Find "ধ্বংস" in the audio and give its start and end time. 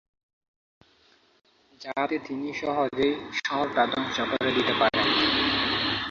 3.91-4.17